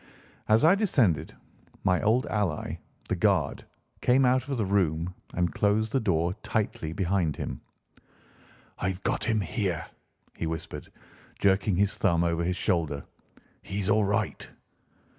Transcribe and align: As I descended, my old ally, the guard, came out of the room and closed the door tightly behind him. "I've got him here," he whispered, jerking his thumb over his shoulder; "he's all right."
As 0.47 0.65
I 0.65 0.73
descended, 0.73 1.35
my 1.83 2.01
old 2.01 2.25
ally, 2.25 2.79
the 3.07 3.15
guard, 3.15 3.65
came 4.01 4.25
out 4.25 4.47
of 4.47 4.57
the 4.57 4.65
room 4.65 5.13
and 5.35 5.53
closed 5.53 5.91
the 5.91 5.99
door 5.99 6.33
tightly 6.41 6.91
behind 6.91 7.35
him. 7.35 7.61
"I've 8.79 9.03
got 9.03 9.23
him 9.25 9.41
here," 9.41 9.85
he 10.35 10.47
whispered, 10.47 10.89
jerking 11.37 11.75
his 11.75 11.93
thumb 11.99 12.23
over 12.23 12.43
his 12.43 12.57
shoulder; 12.57 13.03
"he's 13.61 13.91
all 13.91 14.03
right." 14.03 14.49